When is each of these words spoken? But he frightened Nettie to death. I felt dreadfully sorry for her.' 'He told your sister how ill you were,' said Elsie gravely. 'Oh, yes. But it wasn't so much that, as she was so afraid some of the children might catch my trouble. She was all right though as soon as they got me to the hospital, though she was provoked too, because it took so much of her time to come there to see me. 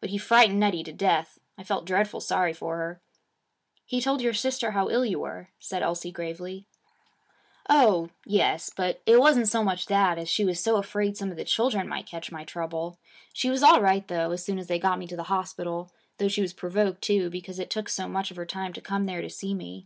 But 0.00 0.08
he 0.08 0.16
frightened 0.16 0.58
Nettie 0.58 0.82
to 0.84 0.94
death. 0.94 1.38
I 1.58 1.62
felt 1.62 1.84
dreadfully 1.84 2.22
sorry 2.22 2.54
for 2.54 2.78
her.' 2.78 3.02
'He 3.84 4.00
told 4.00 4.22
your 4.22 4.32
sister 4.32 4.70
how 4.70 4.88
ill 4.88 5.04
you 5.04 5.18
were,' 5.18 5.50
said 5.58 5.82
Elsie 5.82 6.10
gravely. 6.10 6.64
'Oh, 7.68 8.08
yes. 8.24 8.70
But 8.74 9.02
it 9.04 9.20
wasn't 9.20 9.46
so 9.46 9.62
much 9.62 9.84
that, 9.84 10.16
as 10.16 10.26
she 10.30 10.42
was 10.46 10.58
so 10.58 10.76
afraid 10.78 11.18
some 11.18 11.30
of 11.30 11.36
the 11.36 11.44
children 11.44 11.86
might 11.86 12.06
catch 12.06 12.32
my 12.32 12.44
trouble. 12.44 12.98
She 13.34 13.50
was 13.50 13.62
all 13.62 13.82
right 13.82 14.08
though 14.08 14.30
as 14.30 14.42
soon 14.42 14.58
as 14.58 14.68
they 14.68 14.78
got 14.78 14.98
me 14.98 15.06
to 15.06 15.16
the 15.16 15.24
hospital, 15.24 15.92
though 16.16 16.28
she 16.28 16.40
was 16.40 16.54
provoked 16.54 17.02
too, 17.02 17.28
because 17.28 17.58
it 17.58 17.68
took 17.68 17.90
so 17.90 18.08
much 18.08 18.30
of 18.30 18.38
her 18.38 18.46
time 18.46 18.72
to 18.72 18.80
come 18.80 19.04
there 19.04 19.20
to 19.20 19.28
see 19.28 19.52
me. 19.52 19.84